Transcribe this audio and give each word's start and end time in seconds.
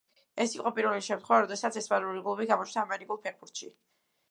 ეს 0.45 0.53
იყო 0.53 0.71
პირველი 0.77 1.03
შემთხვევა, 1.07 1.43
როდესაც 1.43 1.77
ესპანური 1.83 2.25
კლუბი 2.29 2.49
გამოჩნდა 2.55 2.87
ამერიკულ 2.89 3.23
ფეხბურთში. 3.29 3.73